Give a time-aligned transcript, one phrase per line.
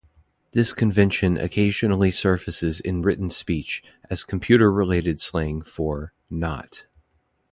[0.53, 6.87] This convention occasionally surfaces in written speech, as computer-related slang for "not".